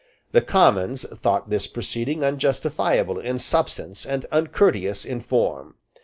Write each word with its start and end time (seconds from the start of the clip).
The 0.31 0.41
Commons 0.41 1.07
thought 1.09 1.51
this 1.51 1.67
proceeding 1.67 2.23
unjustifiable 2.23 3.19
in 3.19 3.37
substance 3.37 4.03
and 4.03 4.25
uncourteous 4.31 5.05
in 5.05 5.19
form. 5.19 5.75